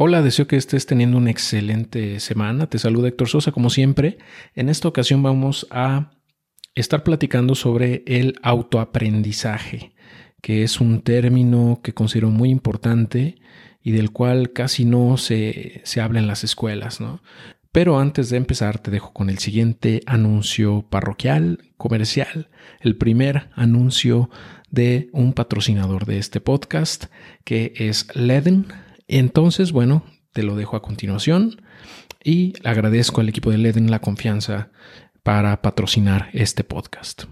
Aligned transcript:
Hola, 0.00 0.22
deseo 0.22 0.46
que 0.46 0.54
estés 0.54 0.86
teniendo 0.86 1.16
una 1.16 1.32
excelente 1.32 2.20
semana. 2.20 2.68
Te 2.68 2.78
saluda 2.78 3.08
Héctor 3.08 3.26
Sosa 3.26 3.50
como 3.50 3.68
siempre. 3.68 4.18
En 4.54 4.68
esta 4.68 4.86
ocasión 4.86 5.24
vamos 5.24 5.66
a 5.72 6.12
estar 6.76 7.02
platicando 7.02 7.56
sobre 7.56 8.04
el 8.06 8.38
autoaprendizaje, 8.44 9.96
que 10.40 10.62
es 10.62 10.80
un 10.80 11.00
término 11.00 11.80
que 11.82 11.94
considero 11.94 12.30
muy 12.30 12.50
importante 12.50 13.40
y 13.82 13.90
del 13.90 14.12
cual 14.12 14.52
casi 14.52 14.84
no 14.84 15.16
se, 15.16 15.80
se 15.82 16.00
habla 16.00 16.20
en 16.20 16.28
las 16.28 16.44
escuelas, 16.44 17.00
¿no? 17.00 17.20
Pero 17.72 17.98
antes 17.98 18.30
de 18.30 18.36
empezar 18.36 18.78
te 18.78 18.92
dejo 18.92 19.12
con 19.12 19.28
el 19.30 19.38
siguiente 19.38 20.02
anuncio 20.06 20.86
parroquial, 20.88 21.72
comercial, 21.76 22.50
el 22.78 22.96
primer 22.96 23.50
anuncio 23.56 24.30
de 24.70 25.08
un 25.12 25.32
patrocinador 25.32 26.06
de 26.06 26.18
este 26.18 26.40
podcast, 26.40 27.06
que 27.42 27.72
es 27.74 28.06
Leden 28.14 28.66
entonces, 29.08 29.72
bueno, 29.72 30.04
te 30.32 30.42
lo 30.42 30.54
dejo 30.54 30.76
a 30.76 30.82
continuación 30.82 31.62
y 32.22 32.52
agradezco 32.62 33.20
al 33.22 33.28
equipo 33.28 33.50
de 33.50 33.58
Leden 33.58 33.90
la 33.90 34.00
confianza 34.00 34.70
para 35.22 35.62
patrocinar 35.62 36.28
este 36.34 36.62
podcast. 36.62 37.24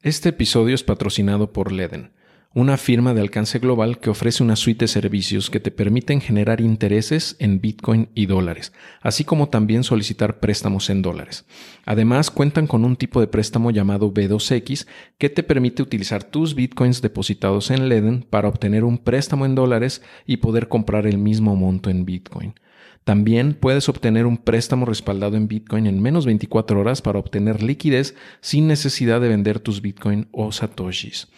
Este 0.00 0.30
episodio 0.30 0.74
es 0.74 0.82
patrocinado 0.82 1.52
por 1.52 1.72
Leden 1.72 2.13
una 2.54 2.76
firma 2.76 3.14
de 3.14 3.20
alcance 3.20 3.58
global 3.58 3.98
que 3.98 4.10
ofrece 4.10 4.42
una 4.44 4.54
suite 4.54 4.84
de 4.84 4.88
servicios 4.88 5.50
que 5.50 5.58
te 5.58 5.72
permiten 5.72 6.20
generar 6.20 6.60
intereses 6.60 7.34
en 7.40 7.60
Bitcoin 7.60 8.08
y 8.14 8.26
dólares, 8.26 8.72
así 9.02 9.24
como 9.24 9.48
también 9.48 9.82
solicitar 9.82 10.38
préstamos 10.38 10.88
en 10.88 11.02
dólares. 11.02 11.46
Además, 11.84 12.30
cuentan 12.30 12.68
con 12.68 12.84
un 12.84 12.94
tipo 12.94 13.20
de 13.20 13.26
préstamo 13.26 13.72
llamado 13.72 14.14
B2X 14.14 14.86
que 15.18 15.30
te 15.30 15.42
permite 15.42 15.82
utilizar 15.82 16.22
tus 16.22 16.54
Bitcoins 16.54 17.02
depositados 17.02 17.72
en 17.72 17.88
Leden 17.88 18.24
para 18.30 18.48
obtener 18.48 18.84
un 18.84 18.98
préstamo 18.98 19.46
en 19.46 19.56
dólares 19.56 20.00
y 20.24 20.36
poder 20.36 20.68
comprar 20.68 21.08
el 21.08 21.18
mismo 21.18 21.56
monto 21.56 21.90
en 21.90 22.04
Bitcoin. 22.04 22.54
También 23.02 23.54
puedes 23.54 23.88
obtener 23.88 24.26
un 24.26 24.38
préstamo 24.38 24.86
respaldado 24.86 25.36
en 25.36 25.48
Bitcoin 25.48 25.86
en 25.86 26.00
menos 26.00 26.24
24 26.24 26.80
horas 26.80 27.02
para 27.02 27.18
obtener 27.18 27.64
liquidez 27.64 28.14
sin 28.40 28.68
necesidad 28.68 29.20
de 29.20 29.28
vender 29.28 29.58
tus 29.58 29.82
Bitcoin 29.82 30.28
o 30.30 30.52
satoshis. 30.52 31.28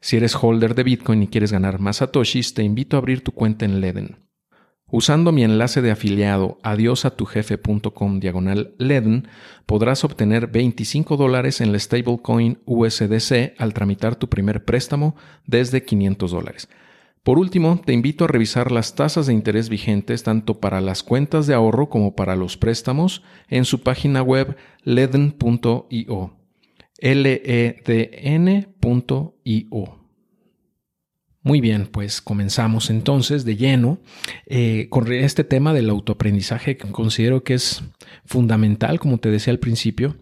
Si 0.00 0.16
eres 0.16 0.36
holder 0.40 0.74
de 0.74 0.82
Bitcoin 0.82 1.22
y 1.22 1.28
quieres 1.28 1.52
ganar 1.52 1.78
más 1.80 1.96
satoshis, 1.96 2.54
te 2.54 2.62
invito 2.62 2.96
a 2.96 2.98
abrir 2.98 3.22
tu 3.22 3.32
cuenta 3.32 3.64
en 3.64 3.80
Leden. 3.80 4.26
Usando 4.88 5.32
mi 5.32 5.42
enlace 5.42 5.82
de 5.82 5.90
afiliado 5.90 6.58
adiosatujefe.com 6.62 8.20
diagonal 8.20 8.74
Leden, 8.78 9.26
podrás 9.66 10.04
obtener 10.04 10.46
25 10.46 11.16
dólares 11.16 11.60
en 11.60 11.72
la 11.72 11.78
stablecoin 11.80 12.60
USDC 12.66 13.54
al 13.58 13.74
tramitar 13.74 14.14
tu 14.14 14.28
primer 14.28 14.64
préstamo 14.64 15.16
desde 15.44 15.84
500 15.84 16.30
dólares. 16.30 16.68
Por 17.24 17.40
último, 17.40 17.80
te 17.84 17.92
invito 17.92 18.24
a 18.24 18.28
revisar 18.28 18.70
las 18.70 18.94
tasas 18.94 19.26
de 19.26 19.32
interés 19.32 19.68
vigentes 19.68 20.22
tanto 20.22 20.60
para 20.60 20.80
las 20.80 21.02
cuentas 21.02 21.48
de 21.48 21.54
ahorro 21.54 21.88
como 21.88 22.14
para 22.14 22.36
los 22.36 22.56
préstamos 22.56 23.24
en 23.48 23.64
su 23.64 23.82
página 23.82 24.22
web 24.22 24.56
leden.io 24.84 26.35
ledn.io. 27.00 28.86
Muy 31.42 31.60
bien, 31.60 31.86
pues 31.86 32.20
comenzamos 32.20 32.90
entonces 32.90 33.44
de 33.44 33.56
lleno 33.56 34.00
eh, 34.46 34.88
con 34.90 35.12
este 35.12 35.44
tema 35.44 35.72
del 35.72 35.90
autoaprendizaje 35.90 36.76
que 36.76 36.90
considero 36.90 37.44
que 37.44 37.54
es 37.54 37.84
fundamental, 38.24 38.98
como 38.98 39.18
te 39.18 39.30
decía 39.30 39.52
al 39.52 39.60
principio, 39.60 40.16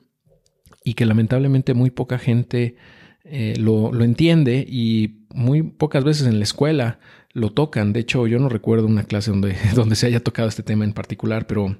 y 0.84 0.92
que 0.92 1.06
lamentablemente 1.06 1.72
muy 1.72 1.88
poca 1.90 2.18
gente 2.18 2.76
eh, 3.24 3.54
lo, 3.58 3.90
lo, 3.90 4.04
entiende 4.04 4.66
y 4.68 5.24
muy 5.30 5.62
pocas 5.62 6.04
veces 6.04 6.26
en 6.26 6.36
la 6.38 6.44
escuela 6.44 7.00
lo 7.32 7.52
tocan. 7.52 7.94
De 7.94 8.00
hecho, 8.00 8.26
yo 8.26 8.38
no 8.38 8.50
recuerdo 8.50 8.86
una 8.86 9.04
clase 9.04 9.30
donde, 9.30 9.56
donde 9.74 9.96
se 9.96 10.06
haya 10.06 10.20
tocado 10.20 10.48
este 10.48 10.62
tema 10.62 10.84
en 10.84 10.92
particular, 10.92 11.46
pero 11.46 11.74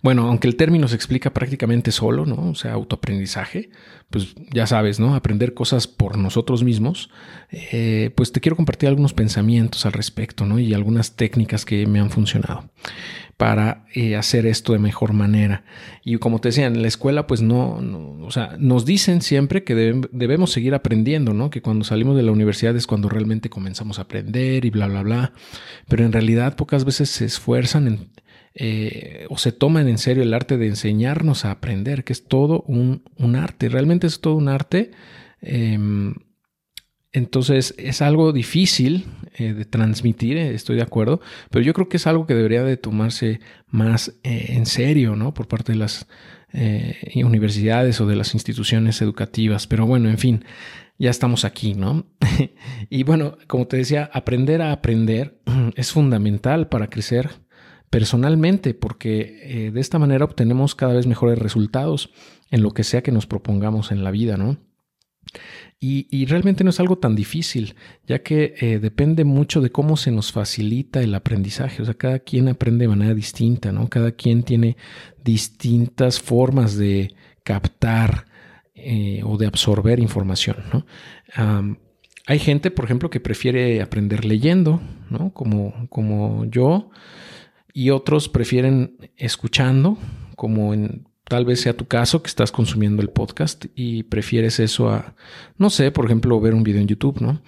bueno, 0.00 0.28
aunque 0.28 0.46
el 0.46 0.56
término 0.56 0.86
se 0.86 0.94
explica 0.94 1.32
prácticamente 1.32 1.90
solo, 1.90 2.24
¿no? 2.24 2.50
O 2.50 2.54
sea, 2.54 2.72
autoaprendizaje, 2.72 3.70
pues 4.10 4.34
ya 4.52 4.66
sabes, 4.66 5.00
¿no? 5.00 5.14
Aprender 5.14 5.54
cosas 5.54 5.88
por 5.88 6.16
nosotros 6.16 6.62
mismos, 6.62 7.10
eh, 7.50 8.12
pues 8.14 8.30
te 8.30 8.40
quiero 8.40 8.54
compartir 8.54 8.88
algunos 8.88 9.12
pensamientos 9.12 9.86
al 9.86 9.92
respecto, 9.92 10.46
¿no? 10.46 10.60
Y 10.60 10.72
algunas 10.72 11.16
técnicas 11.16 11.64
que 11.64 11.86
me 11.86 11.98
han 11.98 12.10
funcionado 12.10 12.70
para 13.36 13.86
eh, 13.94 14.16
hacer 14.16 14.46
esto 14.46 14.72
de 14.72 14.80
mejor 14.80 15.12
manera. 15.12 15.64
Y 16.04 16.16
como 16.18 16.40
te 16.40 16.48
decía, 16.48 16.66
en 16.66 16.82
la 16.82 16.88
escuela, 16.88 17.26
pues 17.26 17.40
no, 17.40 17.78
o 18.22 18.30
sea, 18.30 18.56
nos 18.58 18.84
dicen 18.84 19.22
siempre 19.22 19.62
que 19.62 19.74
debemos 19.74 20.52
seguir 20.52 20.74
aprendiendo, 20.74 21.34
¿no? 21.34 21.48
Que 21.50 21.62
cuando 21.62 21.84
salimos 21.84 22.16
de 22.16 22.24
la 22.24 22.32
universidad 22.32 22.76
es 22.76 22.86
cuando 22.86 23.08
realmente 23.08 23.48
comenzamos 23.50 23.98
a 23.98 24.02
aprender 24.02 24.64
y 24.64 24.70
bla, 24.70 24.88
bla, 24.88 25.02
bla. 25.02 25.32
Pero 25.88 26.04
en 26.04 26.12
realidad 26.12 26.56
pocas 26.56 26.84
veces 26.84 27.10
se 27.10 27.24
esfuerzan 27.24 27.86
en 27.86 28.10
eh, 28.60 29.26
o 29.30 29.38
se 29.38 29.52
toman 29.52 29.88
en 29.88 29.98
serio 29.98 30.24
el 30.24 30.34
arte 30.34 30.56
de 30.56 30.66
enseñarnos 30.66 31.44
a 31.44 31.52
aprender, 31.52 32.02
que 32.02 32.12
es 32.12 32.24
todo 32.24 32.62
un, 32.62 33.02
arte, 33.36 33.68
realmente 33.68 34.08
es 34.08 34.20
todo 34.20 34.34
un 34.34 34.48
arte. 34.48 34.90
Em, 35.40 36.14
entonces 37.12 37.72
es 37.78 38.02
algo 38.02 38.32
difícil 38.32 39.06
eh, 39.36 39.52
de 39.52 39.64
transmitir, 39.64 40.36
eh, 40.36 40.54
estoy 40.54 40.74
de 40.74 40.82
acuerdo, 40.82 41.20
pero 41.50 41.64
yo 41.64 41.72
creo 41.72 41.88
que 41.88 41.98
es 41.98 42.08
algo 42.08 42.26
que 42.26 42.34
debería 42.34 42.64
de 42.64 42.76
tomarse 42.76 43.38
más 43.68 44.18
en 44.24 44.66
serio, 44.66 45.14
¿no? 45.14 45.34
Por 45.34 45.46
parte 45.46 45.72
de 45.72 45.78
las 45.78 46.08
universidades 47.14 48.00
o 48.00 48.06
de 48.06 48.16
las 48.16 48.34
instituciones 48.34 49.00
educativas. 49.02 49.66
Pero 49.66 49.86
bueno, 49.86 50.08
en 50.08 50.18
fin, 50.18 50.44
ya 50.98 51.10
estamos 51.10 51.44
aquí, 51.44 51.74
¿no? 51.74 52.06
y 52.90 53.04
bueno, 53.04 53.36
como 53.46 53.68
te 53.68 53.76
decía, 53.76 54.10
aprender 54.12 54.62
a 54.62 54.72
aprender 54.72 55.38
es 55.76 55.92
fundamental 55.92 56.68
para 56.68 56.88
crecer 56.88 57.30
personalmente, 57.90 58.74
porque 58.74 59.40
eh, 59.42 59.70
de 59.70 59.80
esta 59.80 59.98
manera 59.98 60.24
obtenemos 60.24 60.74
cada 60.74 60.94
vez 60.94 61.06
mejores 61.06 61.38
resultados 61.38 62.10
en 62.50 62.62
lo 62.62 62.72
que 62.72 62.84
sea 62.84 63.02
que 63.02 63.12
nos 63.12 63.26
propongamos 63.26 63.92
en 63.92 64.04
la 64.04 64.10
vida, 64.10 64.36
¿no? 64.36 64.58
Y, 65.80 66.26
realmente 66.26 66.64
no 66.64 66.70
es 66.70 66.80
algo 66.80 66.98
tan 66.98 67.14
difícil, 67.14 67.76
ya 68.04 68.20
que 68.20 68.54
eh, 68.60 68.80
depende 68.80 69.24
mucho 69.24 69.60
de 69.60 69.70
cómo 69.70 69.96
se 69.96 70.10
nos 70.10 70.32
facilita 70.32 71.00
el 71.00 71.14
aprendizaje. 71.14 71.82
O 71.82 71.84
sea, 71.84 71.94
cada 71.94 72.18
quien 72.18 72.48
aprende 72.48 72.84
de 72.84 72.88
manera 72.88 73.14
distinta, 73.14 73.70
¿no? 73.70 73.88
Cada 73.88 74.10
quien 74.10 74.42
tiene 74.42 74.76
distintas 75.22 76.18
formas 76.18 76.76
de 76.76 77.14
captar 77.44 78.24
eh, 78.74 79.20
o 79.22 79.36
de 79.36 79.46
absorber 79.46 80.00
información, 80.00 80.56
hay 82.26 82.38
gente, 82.40 82.70
por 82.70 82.84
ejemplo, 82.84 83.08
que 83.08 83.20
prefiere 83.20 83.80
aprender 83.80 84.24
leyendo, 84.24 84.82
¿no? 85.08 85.32
Como, 85.32 85.86
como 85.88 86.44
yo 86.44 86.90
y 87.78 87.90
otros 87.90 88.28
prefieren 88.28 89.12
escuchando, 89.16 89.98
como 90.34 90.74
en 90.74 91.06
tal 91.22 91.44
vez 91.44 91.60
sea 91.60 91.76
tu 91.76 91.86
caso 91.86 92.24
que 92.24 92.26
estás 92.26 92.50
consumiendo 92.50 93.02
el 93.02 93.08
podcast 93.08 93.66
y 93.76 94.02
prefieres 94.02 94.58
eso 94.58 94.90
a, 94.90 95.14
no 95.58 95.70
sé, 95.70 95.92
por 95.92 96.06
ejemplo, 96.06 96.40
ver 96.40 96.54
un 96.54 96.64
video 96.64 96.80
en 96.80 96.88
YouTube, 96.88 97.20
¿no? 97.20 97.40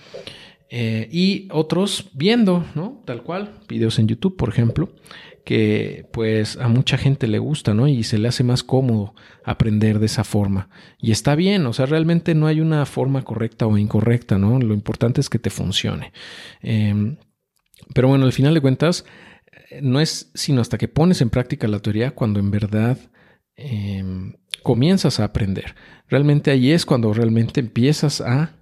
Eh, 0.69 1.09
y 1.11 1.49
otros 1.51 2.11
viendo, 2.15 2.65
¿no? 2.77 3.03
Tal 3.07 3.25
cual, 3.25 3.59
videos 3.69 3.99
en 3.99 4.07
YouTube, 4.07 4.37
por 4.37 4.51
ejemplo, 4.51 4.93
que 5.45 6.07
pues 6.13 6.59
a 6.59 6.69
mucha 6.69 6.97
gente 6.97 7.27
le 7.27 7.41
gusta, 7.41 7.75
¿no? 7.75 7.89
Y 7.89 8.05
se 8.05 8.17
le 8.17 8.29
hace 8.29 8.45
más 8.45 8.63
cómodo 8.63 9.17
aprender 9.43 9.99
de 9.99 10.07
esa 10.07 10.23
forma. 10.23 10.69
Y 11.01 11.11
está 11.11 11.35
bien, 11.35 11.67
o 11.67 11.73
sea, 11.73 11.87
realmente 11.87 12.37
no 12.37 12.47
hay 12.47 12.61
una 12.61 12.87
forma 12.87 13.23
correcta 13.23 13.67
o 13.67 13.77
incorrecta, 13.77 14.39
¿no? 14.39 14.61
Lo 14.61 14.75
importante 14.75 15.21
es 15.21 15.29
que 15.29 15.41
te 15.41 15.51
funcione. 15.51 16.13
Em, 16.63 17.17
pero 17.95 18.07
bueno, 18.07 18.27
al 18.27 18.33
final 18.33 18.55
de 18.55 18.61
cuentas, 18.61 19.05
no 19.83 20.01
es 20.01 20.31
sino 20.35 20.61
hasta 20.61 20.79
que 20.79 20.89
pones 20.89 21.21
en 21.21 21.31
práctica 21.31 21.69
la 21.69 21.81
teoría 21.81 22.13
cuando 22.13 22.41
en 22.41 22.51
verdad 22.51 22.99
em, 23.57 24.35
comienzas 24.63 25.21
a 25.21 25.25
aprender. 25.25 25.75
Realmente 26.09 26.51
ahí 26.51 26.73
es 26.73 26.85
cuando 26.85 27.13
realmente 27.13 27.61
empiezas 27.61 28.21
a 28.21 28.57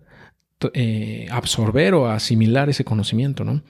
eh, 0.74 1.28
absorber 1.30 1.94
o 1.94 2.06
a 2.06 2.14
asimilar 2.14 2.68
ese 2.68 2.84
conocimiento, 2.84 3.44
¿no? 3.44 3.62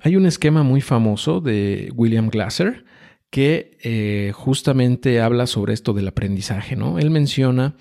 Hay 0.00 0.16
un 0.16 0.26
esquema 0.26 0.62
muy 0.62 0.80
famoso 0.80 1.40
de 1.40 1.92
William 1.94 2.28
Glasser 2.28 2.84
que 3.30 3.78
eh, 3.82 4.32
justamente 4.34 5.20
habla 5.20 5.46
sobre 5.46 5.74
esto 5.74 5.92
del 5.92 6.08
aprendizaje, 6.08 6.76
¿no? 6.76 6.98
Él 6.98 7.10
menciona 7.10 7.76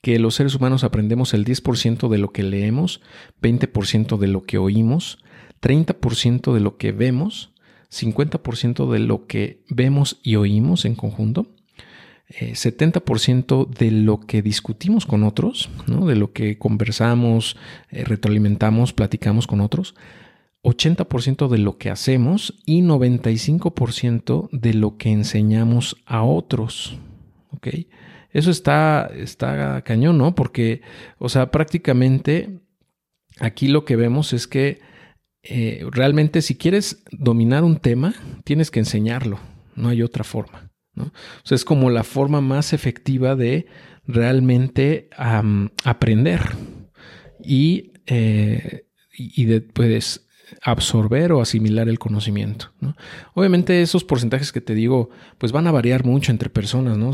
que 0.00 0.18
los 0.18 0.34
seres 0.34 0.54
humanos 0.54 0.84
aprendemos 0.84 1.34
el 1.34 1.44
10% 1.44 2.08
de 2.08 2.18
lo 2.18 2.30
que 2.30 2.42
leemos, 2.42 3.00
20% 3.42 4.16
de 4.16 4.28
lo 4.28 4.44
que 4.44 4.58
oímos, 4.58 5.18
30% 5.60 6.52
de 6.54 6.60
lo 6.60 6.76
que 6.76 6.92
vemos 6.92 7.52
50% 7.90 8.90
de 8.90 8.98
lo 8.98 9.26
que 9.26 9.62
vemos 9.68 10.20
y 10.22 10.36
oímos 10.36 10.84
en 10.84 10.94
conjunto, 10.94 11.46
70% 12.28 13.66
eh, 13.66 13.74
de 13.78 13.90
lo 13.90 14.20
que 14.20 14.42
discutimos 14.42 15.06
con 15.06 15.24
otros, 15.24 15.70
de 15.86 16.16
lo 16.16 16.32
que 16.32 16.58
conversamos, 16.58 17.56
eh, 17.90 18.04
retroalimentamos, 18.04 18.92
platicamos 18.92 19.46
con 19.46 19.60
otros, 19.60 19.94
80% 20.62 21.48
de 21.48 21.58
lo 21.58 21.78
que 21.78 21.88
hacemos 21.88 22.54
y 22.66 22.82
95% 22.82 24.48
de 24.52 24.74
lo 24.74 24.96
que 24.98 25.10
enseñamos 25.10 25.96
a 26.04 26.22
otros. 26.22 26.98
Eso 28.30 28.50
está, 28.50 29.10
está 29.14 29.80
cañón, 29.82 30.18
¿no? 30.18 30.34
Porque, 30.34 30.82
o 31.18 31.28
sea, 31.28 31.50
prácticamente 31.50 32.60
aquí 33.40 33.68
lo 33.68 33.84
que 33.84 33.96
vemos 33.96 34.32
es 34.32 34.46
que 34.46 34.80
eh, 35.50 35.86
realmente 35.90 36.42
si 36.42 36.56
quieres 36.56 37.02
dominar 37.10 37.64
un 37.64 37.78
tema, 37.78 38.14
tienes 38.44 38.70
que 38.70 38.80
enseñarlo, 38.80 39.40
no 39.76 39.88
hay 39.88 40.02
otra 40.02 40.22
forma. 40.22 40.70
¿no? 40.94 41.10
Es 41.48 41.64
como 41.64 41.88
la 41.88 42.04
forma 42.04 42.42
más 42.42 42.74
efectiva 42.74 43.34
de 43.34 43.66
realmente 44.06 45.08
aprender 45.84 46.40
y, 47.42 47.92
eh, 48.06 48.88
y 49.16 49.44
de, 49.46 49.62
pues, 49.62 50.28
absorber 50.62 51.32
o 51.32 51.40
asimilar 51.40 51.88
el 51.88 51.98
conocimiento. 51.98 52.72
Obviamente 53.32 53.80
esos 53.80 54.04
porcentajes 54.04 54.52
que 54.52 54.60
te 54.60 54.74
digo, 54.74 55.08
pues 55.38 55.52
van 55.52 55.66
a 55.66 55.72
variar 55.72 56.04
mucho 56.04 56.30
entre 56.30 56.50
personas, 56.50 56.98
¿no? 56.98 57.10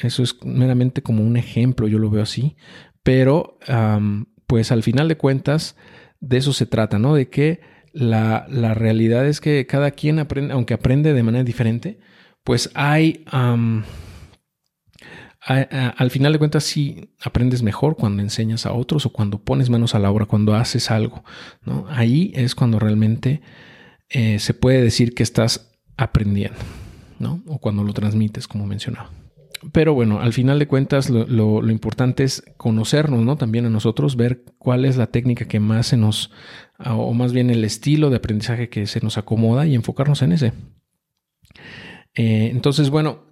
eso 0.00 0.22
es 0.22 0.36
meramente 0.44 1.02
como 1.02 1.22
un 1.22 1.36
ejemplo, 1.36 1.86
yo 1.86 1.98
lo 1.98 2.10
veo 2.10 2.22
así, 2.22 2.56
pero 3.02 3.58
pues 4.46 4.72
al 4.72 4.82
final 4.82 5.08
de 5.08 5.18
cuentas 5.18 5.76
de 6.20 6.38
eso 6.38 6.52
se 6.52 6.66
trata, 6.66 6.98
¿no? 6.98 7.14
De 7.14 7.28
que 7.28 7.60
la, 7.92 8.46
realidad 8.74 9.26
es 9.26 9.40
que 9.40 9.66
cada 9.66 9.90
quien 9.90 10.18
aprende, 10.18 10.52
aunque 10.52 10.74
aprende 10.74 11.12
de 11.12 11.22
manera 11.22 11.44
diferente, 11.44 11.98
pues 12.44 12.70
hay 12.74 13.24
al 15.40 16.10
final 16.10 16.32
de 16.32 16.38
cuentas 16.38 16.64
sí 16.64 17.10
aprendes 17.22 17.62
mejor 17.62 17.96
cuando 17.96 18.22
enseñas 18.22 18.66
a 18.66 18.72
otros 18.72 19.06
o 19.06 19.12
cuando 19.12 19.38
pones 19.38 19.70
manos 19.70 19.94
a 19.94 19.98
la 19.98 20.10
obra, 20.10 20.26
cuando 20.26 20.54
haces 20.54 20.90
algo. 20.90 21.24
¿no? 21.64 21.86
Ahí 21.88 22.32
es 22.34 22.54
cuando 22.54 22.78
realmente 22.78 23.40
eh, 24.10 24.38
se 24.38 24.54
puede 24.54 24.82
decir 24.82 25.14
que 25.14 25.22
estás 25.22 25.70
aprendiendo, 25.96 26.58
¿no? 27.18 27.42
O 27.46 27.58
cuando 27.58 27.82
lo 27.82 27.92
transmites, 27.92 28.48
como 28.48 28.66
mencionaba. 28.66 29.10
Pero 29.72 29.92
bueno, 29.92 30.20
al 30.20 30.32
final 30.32 30.58
de 30.58 30.68
cuentas 30.68 31.10
lo, 31.10 31.68
importante 31.68 32.22
es 32.22 32.44
conocernos, 32.56 33.24
¿no? 33.24 33.36
También 33.36 33.66
a 33.66 33.70
nosotros, 33.70 34.16
ver 34.16 34.44
cuál 34.58 34.84
es 34.84 34.96
la 34.96 35.08
técnica 35.08 35.46
que 35.46 35.60
más 35.60 35.88
se 35.88 35.96
nos, 35.96 36.30
o 36.84 37.12
más 37.12 37.32
bien 37.32 37.50
el 37.50 37.64
estilo 37.64 38.10
de 38.10 38.16
aprendizaje 38.16 38.68
que 38.68 38.86
se 38.86 39.00
nos 39.00 39.18
acomoda 39.18 39.66
y 39.66 39.74
enfocarnos 39.74 40.22
en 40.22 40.32
ese. 40.32 40.52
Eh, 42.14 42.50
entonces, 42.52 42.90
bueno, 42.90 43.26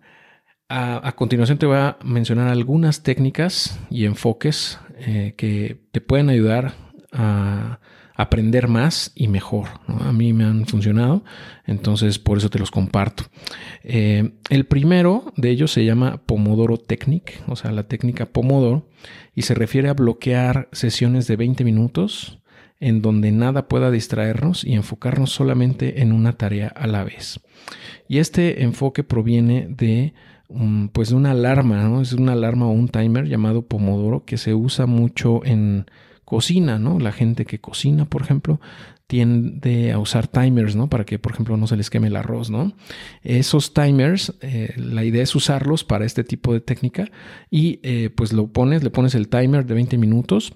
a, 0.69 1.13
continuación 1.13 1.59
te 1.59 1.67
voy 1.67 1.77
a 1.77 1.97
mencionar 2.05 2.49
algunas 2.49 3.03
técnicas 3.03 3.79
y 3.91 4.05
enfoques 4.05 4.81
eh, 4.99 5.35
que 5.37 5.81
te 5.93 6.01
pueden 6.01 6.29
ayudar 6.29 6.75
a 7.13 7.79
aprender 8.17 8.67
más 8.67 9.13
y 9.15 9.29
mejor. 9.29 9.69
A 9.87 10.13
mí 10.13 10.33
me 10.33 10.45
han 10.45 10.67
funcionado, 10.67 11.23
entonces 11.67 12.19
por 12.19 12.39
eso 12.39 12.51
te 12.51 12.59
los 12.59 12.71
comparto. 12.71 13.25
Eh, 13.83 14.33
el 14.49 14.67
primero 14.67 15.33
de 15.37 15.51
ellos 15.51 15.71
se 15.73 15.85
llama 15.85 16.23
Pomodoro 16.25 16.79
Technique, 16.79 17.35
o 17.47 17.57
sea, 17.57 17.71
la 17.73 17.85
técnica 17.85 18.27
Pomodoro, 18.27 18.89
y 19.35 19.43
se 19.43 19.55
refiere 19.55 19.89
a 19.89 19.95
bloquear 19.95 20.69
sesiones 20.73 21.27
de 21.27 21.37
20 21.37 21.63
minutos 21.65 22.41
en 22.81 23.03
donde 23.03 23.33
nada 23.33 23.69
pueda 23.69 23.91
distraernos 23.91 24.65
y 24.65 24.75
enfocarnos 24.75 25.31
solamente 25.31 26.03
en 26.03 26.13
una 26.13 26.33
tarea 26.35 26.69
a 26.69 26.87
la 26.87 27.05
vez. 27.05 27.41
Y 28.09 28.19
este 28.19 28.63
enfoque 28.63 29.03
proviene 29.05 29.67
de 29.69 30.15
pues 30.93 31.11
una 31.11 31.33
alarma, 31.33 31.83
¿no? 31.83 32.01
Es 32.01 32.13
una 32.13 32.33
alarma 32.33 32.67
o 32.67 32.71
un 32.71 32.89
timer 32.89 33.27
llamado 33.27 33.67
Pomodoro 33.67 34.25
que 34.25 34.39
se 34.39 34.55
usa 34.55 34.87
mucho 34.87 35.45
en 35.45 35.87
cocina, 36.25 36.79
¿no? 36.79 37.01
La 37.01 37.13
gente 37.13 37.45
que 37.45 37.61
cocina, 37.61 38.05
por 38.05 38.23
ejemplo, 38.23 38.61
tiende 39.07 39.93
a 39.93 39.99
usar 39.99 40.27
timers, 40.29 40.77
¿no? 40.77 40.89
Para 40.89 41.05
que, 41.05 41.19
por 41.19 41.33
ejemplo, 41.33 41.57
no 41.57 41.67
se 41.67 41.77
les 41.77 41.91
queme 41.91 42.09
el 42.09 42.17
arroz, 42.17 42.51
¿no? 42.51 42.75
Esos 43.23 43.75
timers, 43.75 44.35
eh, 44.41 44.75
la 44.77 45.05
idea 45.05 45.23
es 45.23 45.35
usarlos 45.35 45.85
para 45.85 46.05
este 46.05 46.25
tipo 46.25 46.53
de 46.53 46.61
técnica 46.61 47.11
y 47.51 47.81
eh, 47.83 48.11
pues 48.15 48.33
lo 48.33 48.49
pones, 48.49 48.83
le 48.83 48.91
pones 48.91 49.15
el 49.15 49.29
timer 49.29 49.67
de 49.67 49.75
20 49.75 49.99
minutos 49.99 50.55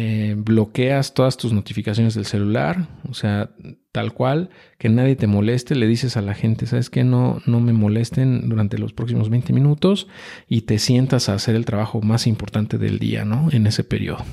eh, 0.00 0.36
bloqueas 0.38 1.12
todas 1.12 1.36
tus 1.36 1.52
notificaciones 1.52 2.14
del 2.14 2.24
celular, 2.24 2.86
o 3.10 3.14
sea, 3.14 3.50
tal 3.90 4.12
cual, 4.12 4.48
que 4.78 4.88
nadie 4.88 5.16
te 5.16 5.26
moleste, 5.26 5.74
le 5.74 5.88
dices 5.88 6.16
a 6.16 6.22
la 6.22 6.34
gente, 6.34 6.66
sabes 6.66 6.88
que 6.88 7.02
no, 7.02 7.42
no 7.46 7.58
me 7.58 7.72
molesten 7.72 8.48
durante 8.48 8.78
los 8.78 8.92
próximos 8.92 9.28
20 9.28 9.52
minutos 9.52 10.06
y 10.46 10.60
te 10.60 10.78
sientas 10.78 11.28
a 11.28 11.34
hacer 11.34 11.56
el 11.56 11.64
trabajo 11.64 12.00
más 12.00 12.28
importante 12.28 12.78
del 12.78 13.00
día, 13.00 13.24
¿no? 13.24 13.48
En 13.50 13.66
ese 13.66 13.82
periodo. 13.82 14.24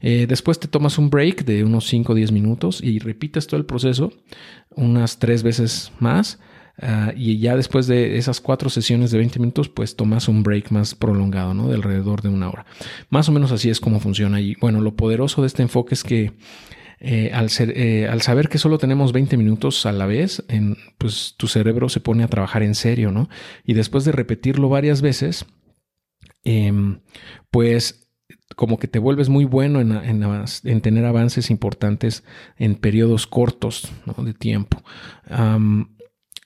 Eh, 0.00 0.26
después 0.28 0.58
te 0.58 0.66
tomas 0.66 0.98
un 0.98 1.10
break 1.10 1.44
de 1.44 1.62
unos 1.62 1.86
5 1.86 2.12
o 2.12 2.16
10 2.16 2.32
minutos 2.32 2.82
y 2.82 2.98
repites 2.98 3.46
todo 3.46 3.60
el 3.60 3.66
proceso 3.66 4.12
unas 4.70 5.20
tres 5.20 5.44
veces 5.44 5.92
más 6.00 6.40
Ah, 6.80 7.12
y 7.16 7.38
ya 7.38 7.56
después 7.56 7.86
de 7.86 8.18
esas 8.18 8.40
cuatro 8.40 8.70
sesiones 8.70 9.10
de 9.10 9.18
20 9.18 9.40
minutos, 9.40 9.68
pues 9.68 9.96
tomas 9.96 10.28
un 10.28 10.42
break 10.42 10.70
más 10.70 10.94
prolongado, 10.94 11.54
¿no? 11.54 11.68
De 11.68 11.74
alrededor 11.74 12.22
de 12.22 12.28
una 12.28 12.48
hora. 12.48 12.66
Más 13.10 13.28
o 13.28 13.32
menos 13.32 13.50
así 13.50 13.68
es 13.68 13.80
como 13.80 14.00
funciona. 14.00 14.40
Y 14.40 14.54
bueno, 14.60 14.80
lo 14.80 14.94
poderoso 14.94 15.42
de 15.42 15.48
este 15.48 15.62
enfoque 15.62 15.94
es 15.94 16.04
que 16.04 16.32
eh, 17.00 17.30
eh, 17.30 18.08
al, 18.08 18.22
saber 18.22 18.48
que 18.48 18.58
solo 18.58 18.78
tenemos 18.78 19.12
20 19.12 19.36
minutos 19.36 19.86
a 19.86 19.92
la 19.92 20.06
vez, 20.06 20.44
pues 20.98 21.34
tu 21.36 21.46
cerebro 21.46 21.88
se 21.88 22.00
pone 22.00 22.24
a 22.24 22.28
trabajar 22.28 22.62
en 22.62 22.74
serio, 22.74 23.12
¿no? 23.12 23.28
Y 23.64 23.74
después 23.74 24.04
de 24.04 24.12
repetirlo 24.12 24.68
varias 24.68 25.00
veces, 25.00 25.46
em, 26.44 27.00
pues 27.50 28.08
como 28.56 28.78
que 28.78 28.88
te 28.88 28.98
vuelves 28.98 29.28
muy 29.28 29.44
bueno 29.44 29.80
en, 29.80 29.92
en, 29.92 30.80
tener 30.80 31.04
avances 31.04 31.50
importantes 31.50 32.24
en 32.56 32.74
periodos 32.74 33.26
cortos 33.26 33.90
de 34.16 34.34
tiempo. 34.34 34.82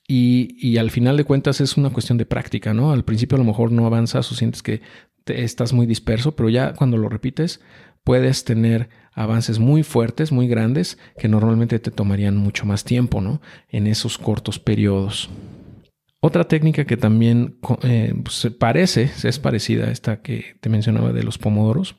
Y, 0.09 0.77
al 0.77 0.91
final 0.91 1.17
de 1.17 1.25
cuentas 1.25 1.61
es 1.61 1.77
una 1.77 1.91
cuestión 1.91 2.19
de 2.19 2.27
práctica, 2.27 2.75
¿no? 2.75 2.93
Al 2.93 3.05
principio 3.05 3.37
a 3.37 3.39
lo 3.39 3.45
mejor 3.45 3.73
no 3.73 3.87
avanzas 3.87 4.31
o 4.31 4.35
sientes 4.35 4.63
que 4.63 4.83
estás 5.27 5.73
muy 5.73 5.87
disperso, 5.87 6.35
pero 6.37 6.49
ya 6.49 6.75
cuando 6.75 6.97
lo 6.97 7.09
repites 7.09 7.61
puedes 8.05 8.45
tener 8.45 8.89
avances 9.15 9.59
muy 9.59 9.83
fuertes, 9.83 10.33
muy 10.33 10.49
grandes, 10.49 10.99
que 11.19 11.29
normalmente 11.29 11.79
te 11.79 11.91
tomarían 11.91 12.37
mucho 12.37 12.67
más 12.67 12.85
tiempo, 12.85 13.21
¿no? 13.21 13.41
En 13.69 13.87
esos 13.87 14.19
cortos 14.19 14.59
periodos. 14.59 15.31
Otra 16.21 16.45
técnica 16.45 16.85
que 16.85 16.97
también 16.97 17.59
eh, 17.83 18.15
se 18.29 18.51
parece, 18.51 19.11
es 19.25 19.39
parecida 19.39 19.87
a 19.87 19.91
esta 19.91 20.23
que 20.23 20.57
te 20.61 20.69
mencionaba 20.69 21.13
de 21.13 21.25
los 21.25 21.39
pomodoros, 21.39 21.97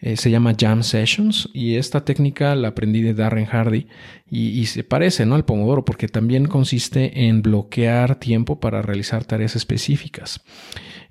eh, 0.00 0.16
se 0.16 0.30
llama 0.30 0.54
Jam 0.56 0.84
Sessions 0.84 1.48
y 1.52 1.74
esta 1.74 2.04
técnica 2.04 2.54
la 2.54 2.68
aprendí 2.68 3.02
de 3.02 3.14
Darren 3.14 3.46
Hardy 3.46 3.88
y, 4.30 4.66
se 4.66 4.84
parece 4.84 5.26
¿no? 5.26 5.34
al 5.34 5.44
Pomodoro 5.44 5.84
porque 5.84 6.06
también 6.06 6.46
consiste 6.46 7.26
en 7.26 7.42
bloquear 7.42 8.16
tiempo 8.20 8.60
para 8.60 8.80
realizar 8.80 9.24
tareas 9.24 9.56
específicas. 9.56 10.40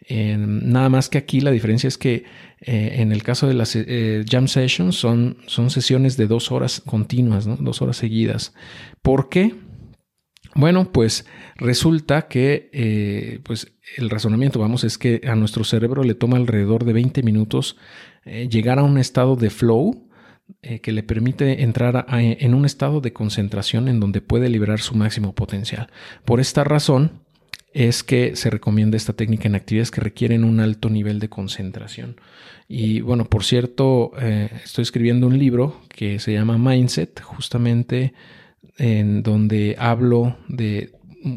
nada 0.09 0.87
más 0.87 1.09
que 1.09 1.17
aquí 1.17 1.41
la 1.41 1.51
diferencia 1.51 1.89
es 1.89 1.97
que 1.97 2.23
eh, 2.61 2.95
en 2.99 3.11
el 3.11 3.23
caso 3.23 3.47
de 3.47 3.55
las 3.55 3.75
eh, 3.75 4.23
Jam 4.29 4.47
Sessions 4.47 4.95
son, 4.95 5.37
son 5.47 5.69
sesiones 5.69 6.15
de 6.15 6.27
dos 6.27 6.51
horas 6.53 6.81
continuas, 6.85 7.45
¿no? 7.45 7.57
dos 7.57 7.81
horas 7.81 7.97
seguidas. 7.97 8.53
¿Por 9.01 9.27
qué? 9.27 9.53
Bueno, 10.55 10.91
pues 10.93 11.25
resulta 11.57 12.27
que 12.29 13.41
pues 13.43 13.73
el 13.97 14.09
razonamiento, 14.09 14.59
vamos, 14.59 14.83
es 14.83 14.97
que 14.97 15.21
a 15.27 15.35
nuestro 15.35 15.63
cerebro 15.63 16.03
le 16.03 16.15
toma 16.15 16.37
alrededor 16.37 16.83
de 16.83 16.93
20 16.93 17.21
minutos 17.21 17.77
eh, 18.27 18.49
llegar 18.49 18.79
a 18.79 18.83
un 18.83 18.97
estado 18.97 19.35
de 19.35 19.49
flow 19.49 20.03
eh, 20.61 20.79
que 20.79 20.91
le 20.91 21.03
permite 21.03 21.63
entrar 21.63 22.05
en 22.09 22.53
un 22.53 22.65
estado 22.65 23.01
de 23.01 23.13
concentración 23.13 23.87
en 23.87 23.99
donde 23.99 24.21
puede 24.21 24.49
liberar 24.49 24.79
su 24.79 24.95
máximo 24.95 25.33
potencial. 25.33 25.89
Por 26.25 26.39
esta 26.39 26.63
razón 26.63 27.21
es 27.73 28.03
que 28.03 28.35
se 28.35 28.49
recomienda 28.49 28.97
esta 28.97 29.13
técnica 29.13 29.47
en 29.47 29.55
actividades 29.55 29.91
que 29.91 30.01
requieren 30.01 30.43
un 30.43 30.59
alto 30.59 30.89
nivel 30.89 31.19
de 31.19 31.29
concentración. 31.29 32.19
Y 32.67 33.01
bueno, 33.01 33.25
por 33.25 33.43
cierto, 33.43 34.11
eh, 34.19 34.49
estoy 34.63 34.83
escribiendo 34.83 35.27
un 35.27 35.37
libro 35.37 35.81
que 35.89 36.19
se 36.19 36.33
llama 36.33 36.57
Mindset, 36.57 37.21
justamente 37.21 38.13
en 38.77 39.23
donde 39.23 39.75
hablo 39.79 40.37
de 40.47 40.91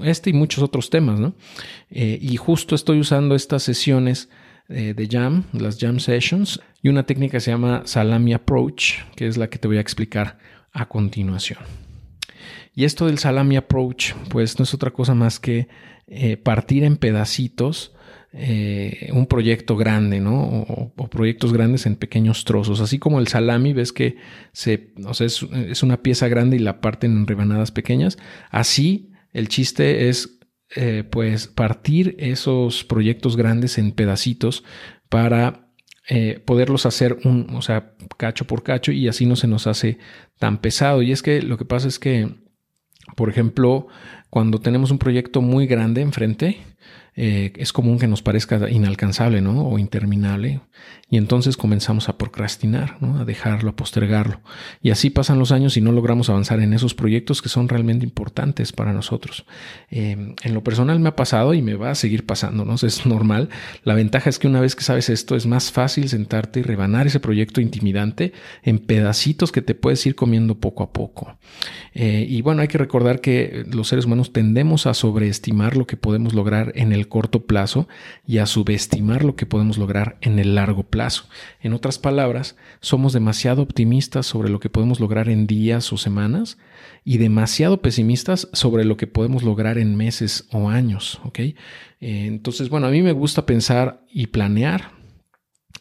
este 0.04 0.30
y 0.30 0.32
muchos 0.34 0.62
otros 0.62 0.90
temas, 0.90 1.18
¿no? 1.18 1.34
y 1.88 2.36
justo 2.36 2.74
estoy 2.74 3.00
usando 3.00 3.34
estas 3.34 3.62
sesiones 3.62 4.28
eh, 4.70 4.94
de 4.94 5.08
Jam, 5.08 5.44
las 5.52 5.78
Jam 5.78 6.00
Sessions, 6.00 6.60
y 6.82 6.88
una 6.88 7.04
técnica 7.04 7.32
que 7.32 7.40
se 7.40 7.50
llama 7.50 7.82
Salami 7.84 8.32
Approach, 8.32 9.00
que 9.16 9.26
es 9.26 9.36
la 9.36 9.50
que 9.50 9.58
te 9.58 9.68
voy 9.68 9.78
a 9.78 9.80
explicar 9.80 10.38
a 10.72 10.88
continuación. 10.88 11.58
Y 12.74 12.84
esto 12.84 13.06
del 13.06 13.18
Salami 13.18 13.56
Approach, 13.56 14.14
pues 14.28 14.58
no 14.58 14.62
es 14.62 14.72
otra 14.72 14.90
cosa 14.90 15.14
más 15.14 15.40
que 15.40 15.68
eh, 16.06 16.36
partir 16.36 16.84
en 16.84 16.96
pedacitos 16.96 17.92
eh, 18.32 19.10
un 19.12 19.26
proyecto 19.26 19.76
grande, 19.76 20.20
¿no? 20.20 20.40
O, 20.96 21.08
proyectos 21.08 21.52
grandes 21.52 21.84
en 21.86 21.96
pequeños 21.96 22.44
trozos. 22.44 22.80
Así 22.80 23.00
como 23.00 23.18
el 23.18 23.26
salami, 23.26 23.72
ves 23.72 23.92
que 23.92 24.18
se, 24.52 24.92
o 25.04 25.14
sea, 25.14 25.26
es, 25.26 25.42
es, 25.42 25.82
una 25.82 26.00
pieza 26.00 26.28
grande 26.28 26.56
y 26.56 26.60
la 26.60 26.80
parten 26.80 27.10
en 27.10 27.26
rebanadas 27.26 27.72
pequeñas. 27.72 28.18
Así, 28.50 29.10
el 29.32 29.48
chiste 29.48 30.08
es 30.08 30.38
eh, 30.76 31.04
pues 31.08 31.48
partir 31.48 32.14
esos 32.18 32.84
proyectos 32.84 33.36
grandes 33.36 33.78
en 33.78 33.92
pedacitos 33.92 34.64
para 35.08 35.68
eh, 36.08 36.40
poderlos 36.44 36.86
hacer 36.86 37.18
un, 37.24 37.54
o 37.54 37.62
sea, 37.62 37.94
cacho 38.16 38.46
por 38.46 38.62
cacho 38.62 38.92
y 38.92 39.08
así 39.08 39.26
no 39.26 39.36
se 39.36 39.46
nos 39.46 39.66
hace 39.66 39.98
tan 40.38 40.58
pesado. 40.58 41.02
Y 41.02 41.12
es 41.12 41.22
que 41.22 41.42
lo 41.42 41.58
que 41.58 41.64
pasa 41.64 41.88
es 41.88 41.98
que, 41.98 42.34
por 43.16 43.28
ejemplo, 43.28 43.88
cuando 44.28 44.60
tenemos 44.60 44.90
un 44.90 44.98
proyecto 44.98 45.40
muy 45.40 45.66
grande 45.66 46.00
enfrente, 46.00 46.58
eh, 47.16 47.52
es 47.56 47.72
común 47.72 47.98
que 47.98 48.06
nos 48.06 48.22
parezca 48.22 48.70
inalcanzable 48.70 49.40
¿no? 49.40 49.66
o 49.66 49.78
interminable 49.78 50.60
y 51.10 51.16
entonces 51.16 51.56
comenzamos 51.56 52.08
a 52.08 52.16
procrastinar, 52.16 52.96
a 53.18 53.24
dejarlo, 53.24 53.70
a 53.70 53.76
postergarlo. 53.76 54.40
Y 54.80 54.90
así 54.90 55.10
pasan 55.10 55.40
los 55.40 55.50
años 55.50 55.76
y 55.76 55.80
no 55.80 55.90
logramos 55.90 56.30
avanzar 56.30 56.60
en 56.60 56.72
esos 56.72 56.94
proyectos 56.94 57.42
que 57.42 57.48
son 57.48 57.68
realmente 57.68 58.04
importantes 58.04 58.72
para 58.72 58.92
nosotros. 58.92 59.44
Eh, 59.90 60.34
en 60.40 60.54
lo 60.54 60.62
personal 60.62 61.00
me 61.00 61.08
ha 61.08 61.16
pasado 61.16 61.52
y 61.52 61.62
me 61.62 61.74
va 61.74 61.90
a 61.90 61.94
seguir 61.96 62.26
pasando, 62.26 62.64
¿no? 62.64 62.74
Es 62.74 63.06
normal. 63.06 63.48
La 63.82 63.94
ventaja 63.94 64.30
es 64.30 64.38
que 64.38 64.46
una 64.46 64.60
vez 64.60 64.76
que 64.76 64.84
sabes 64.84 65.10
esto 65.10 65.34
es 65.34 65.46
más 65.46 65.72
fácil 65.72 66.08
sentarte 66.08 66.60
y 66.60 66.62
rebanar 66.62 67.08
ese 67.08 67.18
proyecto 67.18 67.60
intimidante 67.60 68.32
en 68.62 68.78
pedacitos 68.78 69.50
que 69.50 69.62
te 69.62 69.74
puedes 69.74 70.06
ir 70.06 70.14
comiendo 70.14 70.60
poco 70.60 70.84
a 70.84 70.92
poco. 70.92 71.38
Eh, 71.92 72.24
y 72.28 72.40
bueno, 72.42 72.62
hay 72.62 72.68
que 72.68 72.78
recordar 72.78 73.20
que 73.20 73.64
los 73.68 73.88
seres 73.88 74.04
humanos 74.04 74.32
tendemos 74.32 74.86
a 74.86 74.94
sobreestimar 74.94 75.76
lo 75.76 75.88
que 75.88 75.96
podemos 75.96 76.34
lograr 76.34 76.72
en 76.76 76.92
el 76.92 76.99
corto 77.08 77.46
plazo 77.46 77.88
y 78.26 78.38
a 78.38 78.46
subestimar 78.46 79.24
lo 79.24 79.36
que 79.36 79.46
podemos 79.46 79.78
lograr 79.78 80.18
en 80.20 80.38
el 80.38 80.54
largo 80.54 80.84
plazo. 80.84 81.24
En 81.60 81.72
otras 81.72 81.98
palabras, 81.98 82.56
somos 82.80 83.12
demasiado 83.12 83.62
optimistas 83.62 84.26
sobre 84.26 84.50
lo 84.50 84.60
que 84.60 84.70
podemos 84.70 85.00
lograr 85.00 85.28
en 85.28 85.46
días 85.46 85.92
o 85.92 85.96
semanas 85.96 86.58
y 87.04 87.18
demasiado 87.18 87.82
pesimistas 87.82 88.48
sobre 88.52 88.84
lo 88.84 88.96
que 88.96 89.06
podemos 89.06 89.42
lograr 89.42 89.78
en 89.78 89.96
meses 89.96 90.48
o 90.52 90.68
años. 90.68 91.20
¿ok? 91.24 91.38
Eh, 91.40 91.54
entonces, 92.00 92.68
bueno, 92.68 92.86
a 92.86 92.90
mí 92.90 93.02
me 93.02 93.12
gusta 93.12 93.46
pensar 93.46 94.04
y 94.10 94.28
planear 94.28 94.92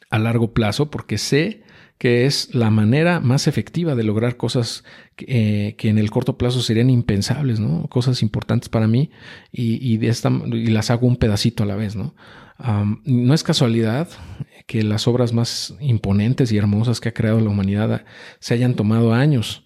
a 0.09 0.19
largo 0.19 0.53
plazo 0.53 0.89
porque 0.89 1.17
sé 1.17 1.63
que 1.99 2.25
es 2.25 2.55
la 2.55 2.69
manera 2.69 3.19
más 3.19 3.45
efectiva 3.47 3.93
de 3.93 4.03
lograr 4.03 4.37
cosas 4.37 4.85
que, 5.17 5.25
eh, 5.27 5.89
en 5.89 5.97
el 5.97 6.09
corto 6.09 6.37
plazo 6.37 6.61
serían 6.61 6.89
impensables, 6.89 7.59
¿no? 7.59 7.87
Cosas 7.87 8.23
importantes 8.23 8.69
para 8.69 8.87
mí 8.87 9.11
y, 9.51 9.97
de 9.97 10.07
esta, 10.07 10.31
y 10.31 10.67
las 10.67 10.91
hago 10.91 11.05
un 11.05 11.17
pedacito 11.17 11.63
a 11.63 11.67
la 11.67 11.75
vez, 11.75 11.95
¿no? 11.95 12.15
no 13.05 13.33
es 13.33 13.43
casualidad 13.43 14.09
que 14.67 14.83
las 14.83 15.07
obras 15.07 15.31
más 15.31 15.75
imponentes 15.79 16.51
y 16.51 16.57
hermosas 16.57 16.99
que 16.99 17.07
ha 17.07 17.13
creado 17.13 17.39
la 17.39 17.49
humanidad 17.49 18.03
se 18.39 18.53
hayan 18.53 18.73
tomado 18.75 19.13
años, 19.13 19.63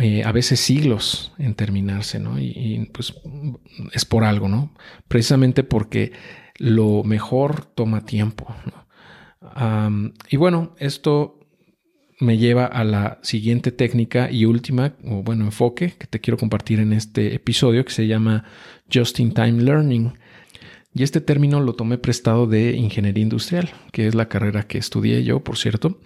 eh, 0.00 0.24
a 0.24 0.32
veces 0.32 0.58
siglos 0.58 1.34
en 1.36 1.54
terminarse, 1.54 2.18
¿no? 2.18 2.40
Y, 2.40 2.88
pues 2.94 3.12
es 3.92 4.06
por 4.06 4.24
algo, 4.24 4.48
¿no? 4.48 4.72
Precisamente 5.08 5.62
porque 5.62 6.12
lo 6.56 7.04
mejor 7.04 7.66
toma 7.66 8.06
tiempo, 8.06 8.46
y 10.30 10.36
bueno, 10.36 10.74
esto 10.78 11.41
me 12.22 12.38
lleva 12.38 12.66
a 12.66 12.84
la 12.84 13.18
siguiente 13.22 13.72
técnica 13.72 14.30
y 14.30 14.44
última, 14.44 14.94
o 15.04 15.22
bueno, 15.22 15.44
enfoque 15.44 15.94
que 15.98 16.06
te 16.06 16.20
quiero 16.20 16.38
compartir 16.38 16.78
en 16.78 16.92
este 16.92 17.34
episodio 17.34 17.84
que 17.84 17.92
se 17.92 18.06
llama 18.06 18.44
Just 18.92 19.18
in 19.18 19.34
Time 19.34 19.60
Learning. 19.60 20.12
Y 20.94 21.02
este 21.02 21.20
término 21.20 21.60
lo 21.60 21.74
tomé 21.74 21.98
prestado 21.98 22.46
de 22.46 22.76
ingeniería 22.76 23.22
industrial, 23.22 23.70
que 23.92 24.06
es 24.06 24.14
la 24.14 24.28
carrera 24.28 24.64
que 24.64 24.78
estudié 24.78 25.24
yo, 25.24 25.40
por 25.40 25.56
cierto. 25.56 25.98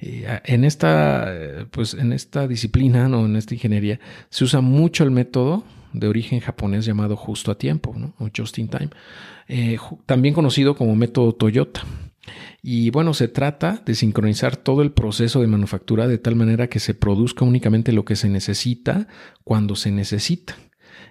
Eh, 0.00 0.40
en 0.44 0.64
esta, 0.64 1.32
pues 1.70 1.94
en 1.94 2.12
esta 2.12 2.46
disciplina, 2.48 3.08
no, 3.08 3.24
en 3.24 3.36
esta 3.36 3.54
ingeniería, 3.54 3.98
se 4.30 4.44
usa 4.44 4.60
mucho 4.60 5.04
el 5.04 5.10
método 5.10 5.64
de 5.92 6.08
origen 6.08 6.40
japonés 6.40 6.84
llamado 6.84 7.16
justo 7.16 7.50
a 7.50 7.56
tiempo, 7.56 7.94
o 8.18 8.28
just 8.36 8.58
in 8.58 8.68
time, 8.68 8.90
eh, 9.48 9.78
también 10.06 10.34
conocido 10.34 10.74
como 10.76 10.96
método 10.96 11.32
Toyota. 11.32 11.82
Y 12.62 12.90
bueno, 12.90 13.12
se 13.12 13.26
trata 13.26 13.82
de 13.84 13.96
sincronizar 13.96 14.56
todo 14.56 14.82
el 14.82 14.92
proceso 14.92 15.40
de 15.40 15.48
manufactura 15.48 16.06
de 16.06 16.18
tal 16.18 16.36
manera 16.36 16.68
que 16.68 16.78
se 16.78 16.94
produzca 16.94 17.44
únicamente 17.44 17.90
lo 17.90 18.04
que 18.04 18.14
se 18.14 18.28
necesita 18.28 19.08
cuando 19.42 19.74
se 19.74 19.90
necesita 19.90 20.56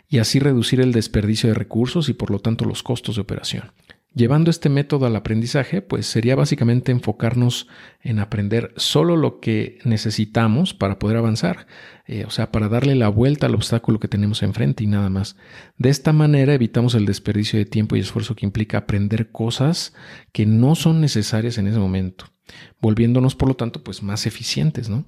y 0.07 0.19
así 0.19 0.39
reducir 0.39 0.79
el 0.79 0.93
desperdicio 0.93 1.49
de 1.49 1.55
recursos 1.55 2.07
y 2.07 2.13
por 2.13 2.31
lo 2.31 2.39
tanto 2.39 2.63
los 2.63 2.83
costos 2.83 3.15
de 3.15 3.21
operación. 3.21 3.73
Llevando 4.13 4.51
este 4.51 4.67
método 4.67 5.05
al 5.05 5.15
aprendizaje, 5.15 5.81
pues 5.81 6.05
sería 6.05 6.35
básicamente 6.35 6.91
enfocarnos 6.91 7.67
en 8.01 8.19
aprender 8.19 8.73
solo 8.75 9.15
lo 9.15 9.39
que 9.39 9.79
necesitamos 9.85 10.73
para 10.73 10.99
poder 10.99 11.15
avanzar, 11.15 11.65
eh, 12.07 12.25
o 12.25 12.29
sea, 12.29 12.51
para 12.51 12.67
darle 12.67 12.95
la 12.95 13.07
vuelta 13.07 13.45
al 13.47 13.55
obstáculo 13.55 14.01
que 14.01 14.09
tenemos 14.09 14.43
enfrente 14.43 14.83
y 14.83 14.87
nada 14.87 15.09
más. 15.09 15.37
De 15.77 15.89
esta 15.89 16.11
manera 16.11 16.53
evitamos 16.53 16.93
el 16.93 17.05
desperdicio 17.05 17.57
de 17.57 17.63
tiempo 17.63 17.95
y 17.95 18.01
esfuerzo 18.01 18.35
que 18.35 18.45
implica 18.45 18.79
aprender 18.79 19.31
cosas 19.31 19.93
que 20.33 20.45
no 20.45 20.75
son 20.75 20.99
necesarias 20.99 21.57
en 21.57 21.67
ese 21.67 21.79
momento, 21.79 22.25
volviéndonos 22.81 23.35
por 23.35 23.47
lo 23.47 23.55
tanto 23.55 23.81
pues 23.81 24.03
más 24.03 24.25
eficientes, 24.25 24.89
¿no? 24.89 25.05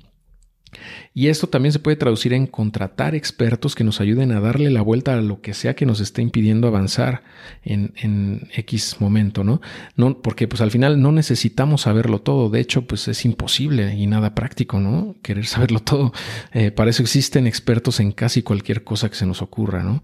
Y 1.13 1.27
esto 1.27 1.47
también 1.47 1.71
se 1.71 1.79
puede 1.79 1.97
traducir 1.97 2.33
en 2.33 2.47
contratar 2.47 3.15
expertos 3.15 3.75
que 3.75 3.83
nos 3.83 4.01
ayuden 4.01 4.31
a 4.31 4.39
darle 4.39 4.69
la 4.69 4.81
vuelta 4.81 5.13
a 5.13 5.21
lo 5.21 5.41
que 5.41 5.53
sea 5.53 5.75
que 5.75 5.85
nos 5.85 5.99
esté 5.99 6.21
impidiendo 6.21 6.67
avanzar 6.67 7.23
en, 7.63 7.93
en, 7.97 8.49
X 8.55 8.97
momento, 8.99 9.43
¿no? 9.43 9.61
¿no? 9.95 10.21
Porque 10.21 10.47
pues 10.47 10.61
al 10.61 10.71
final 10.71 11.01
no 11.01 11.11
necesitamos 11.11 11.81
saberlo 11.81 12.21
todo, 12.21 12.49
de 12.49 12.59
hecho 12.59 12.87
pues 12.87 13.07
es 13.07 13.25
imposible 13.25 13.95
y 13.95 14.07
nada 14.07 14.35
práctico, 14.35 14.79
¿no? 14.79 15.15
Querer 15.21 15.45
saberlo 15.45 15.79
todo. 15.79 16.13
Eh, 16.53 16.71
para 16.71 16.89
eso 16.89 17.03
existen 17.03 17.47
expertos 17.47 17.99
en 17.99 18.11
casi 18.11 18.41
cualquier 18.41 18.83
cosa 18.83 19.09
que 19.09 19.15
se 19.15 19.25
nos 19.25 19.41
ocurra, 19.41 19.83
¿no? 19.83 20.03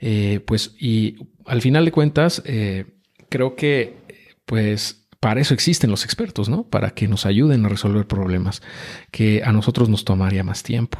Eh, 0.00 0.40
pues 0.46 0.74
y 0.78 1.16
al 1.46 1.62
final 1.62 1.84
de 1.84 1.92
cuentas, 1.92 2.42
eh, 2.44 2.84
creo 3.28 3.56
que 3.56 3.96
pues 4.44 5.07
para 5.20 5.40
eso 5.40 5.54
existen 5.54 5.90
los 5.90 6.04
expertos, 6.04 6.48
¿no? 6.48 6.68
Para 6.68 6.90
que 6.90 7.08
nos 7.08 7.26
ayuden 7.26 7.64
a 7.64 7.68
resolver 7.68 8.06
problemas 8.06 8.62
que 9.10 9.42
a 9.44 9.52
nosotros 9.52 9.88
nos 9.88 10.04
tomaría 10.04 10.44
más 10.44 10.62
tiempo. 10.62 10.98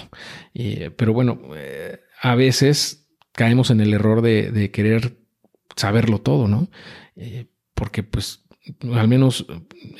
pero 0.96 1.12
bueno, 1.12 1.40
eh, 1.56 2.00
a 2.20 2.34
veces 2.34 3.08
caemos 3.32 3.70
en 3.70 3.80
el 3.80 3.94
error 3.94 4.22
de, 4.22 4.70
querer 4.72 5.18
saberlo 5.76 6.20
todo, 6.20 6.48
¿no? 6.48 6.68
Eh, 7.14 7.46
porque 7.74 8.02
pues 8.02 8.44
al 8.92 9.08
menos 9.08 9.46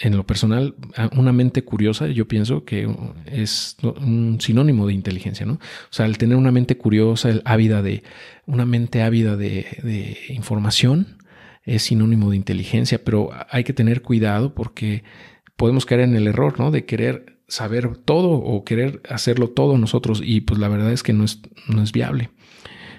en 0.03 0.17
lo 0.17 0.27
personal, 0.27 0.75
una 1.13 1.33
mente 1.33 1.65
curiosa, 1.65 2.09
yo 2.09 2.29
pienso 2.29 2.65
que 2.65 2.87
es 3.25 3.77
un 3.83 4.41
sinónimo 4.43 4.87
de 4.87 4.93
inteligencia, 4.93 5.47
¿no? 5.47 5.55
O 5.55 5.91
sea, 5.91 6.05
el 6.05 6.19
tener 6.19 6.37
una 6.37 6.51
mente 6.51 6.77
curiosa, 6.77 7.31
ávida 7.45 7.81
de, 7.81 8.03
una 8.47 8.67
mente 8.67 9.03
ávida 9.03 9.37
de 9.37 10.19
información, 10.29 11.18
es 11.69 11.83
sinónimo 11.83 12.31
de 12.31 12.37
inteligencia, 12.37 13.05
pero 13.05 13.31
hay 13.51 13.63
que 13.63 13.73
tener 13.73 14.03
cuidado 14.03 14.55
porque 14.55 15.05
podemos 15.57 15.85
caer 15.87 16.01
en 16.01 16.17
el 16.17 16.27
error, 16.27 16.59
¿no? 16.59 16.71
De 16.71 16.85
querer 16.85 17.39
saber 17.47 17.97
todo 17.97 18.31
o 18.31 18.65
querer 18.65 19.03
hacerlo 19.09 19.49
todo 19.49 19.79
nosotros 19.79 20.23
y 20.25 20.41
pues 20.41 20.59
la 20.61 20.69
verdad 20.69 20.93
es 20.93 21.03
que 21.03 21.13
no 21.13 21.25
es, 21.25 21.41
no 21.69 21.83
es 21.83 21.93
viable. 21.93 22.31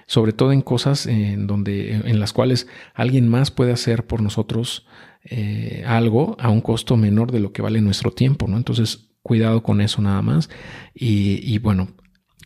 Sobre 0.06 0.34
todo 0.34 0.52
en 0.52 0.62
cosas 0.62 1.06
en, 1.06 1.48
donde, 1.48 1.94
en 1.94 2.20
las 2.20 2.34
cuales 2.34 2.68
alguien 2.94 3.28
más 3.28 3.52
puede 3.52 3.72
hacer 3.72 4.08
por 4.08 4.22
nosotros 4.22 4.88
eh, 5.24 5.84
algo 5.86 6.36
a 6.40 6.50
un 6.50 6.62
costo 6.62 6.98
menor 6.98 7.32
de 7.32 7.40
lo 7.40 7.52
que 7.52 7.62
vale 7.62 7.82
nuestro 7.82 8.12
tiempo, 8.12 8.48
¿no? 8.48 8.58
Entonces, 8.58 9.12
cuidado 9.22 9.62
con 9.62 9.82
eso 9.82 10.02
nada 10.02 10.22
más. 10.24 10.50
Y, 10.96 11.42
y 11.44 11.60
bueno, 11.60 11.90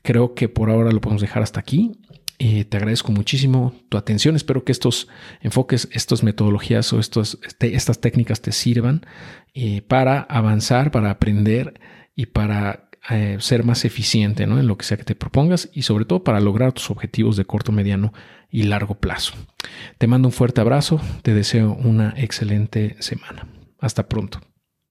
creo 0.01 0.33
que 0.33 0.49
por 0.49 0.69
ahora 0.69 0.91
lo 0.91 0.99
podemos 0.99 1.21
dejar 1.21 1.41
hasta 1.41 1.59
aquí. 1.61 1.93
Eh, 2.39 2.65
te 2.65 2.77
agradezco 2.77 3.11
muchísimo 3.11 3.73
tu 3.89 3.97
atención. 3.97 4.35
Espero 4.35 4.63
que 4.63 4.71
estos 4.71 5.07
enfoques, 5.41 5.87
estas 5.91 6.23
metodologías 6.23 6.91
o 6.93 6.99
este, 6.99 7.75
estas 7.75 8.01
técnicas 8.01 8.41
te 8.41 8.51
sirvan 8.51 9.05
eh, 9.53 9.81
para 9.81 10.21
avanzar, 10.21 10.91
para 10.91 11.11
aprender 11.11 11.79
y 12.15 12.27
para 12.27 12.89
eh, 13.09 13.37
ser 13.39 13.63
más 13.63 13.85
eficiente 13.85 14.43
en 14.43 14.67
lo 14.67 14.77
que 14.77 14.85
sea 14.85 14.97
que 14.97 15.03
te 15.03 15.15
propongas 15.15 15.69
y 15.73 15.83
sobre 15.83 16.05
todo 16.05 16.23
para 16.23 16.39
lograr 16.39 16.73
tus 16.73 16.89
objetivos 16.89 17.37
de 17.37 17.45
corto, 17.45 17.71
mediano 17.71 18.13
y 18.49 18.63
largo 18.63 18.95
plazo. 18.95 19.33
Te 19.97 20.07
mando 20.07 20.27
un 20.27 20.31
fuerte 20.31 20.61
abrazo. 20.61 21.01
Te 21.21 21.33
deseo 21.33 21.73
una 21.73 22.13
excelente 22.17 22.95
semana. 22.99 23.47
Hasta 23.79 24.07
pronto. 24.07 24.39